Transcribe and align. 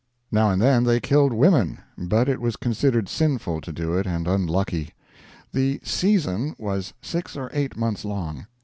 Now 0.31 0.49
and 0.49 0.59
then 0.59 0.85
they 0.85 0.99
killed 0.99 1.31
women, 1.31 1.77
but 1.95 2.27
it 2.27 2.41
was 2.41 2.55
considered 2.55 3.07
sinful 3.07 3.61
to 3.61 3.71
do 3.71 3.93
it, 3.95 4.07
and 4.07 4.27
unlucky. 4.27 4.95
The 5.51 5.79
"season" 5.83 6.55
was 6.57 6.93
six 7.03 7.37
or 7.37 7.51
eight 7.53 7.77
months 7.77 8.03
long. 8.03 8.47